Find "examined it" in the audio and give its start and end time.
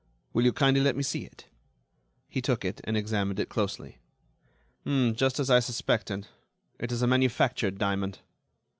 2.97-3.49